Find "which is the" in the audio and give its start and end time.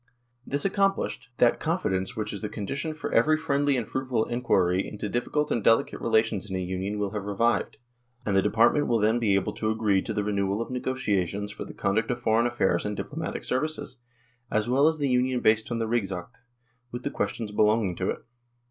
2.15-2.49